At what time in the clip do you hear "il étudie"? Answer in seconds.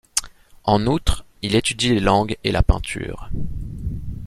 1.43-1.89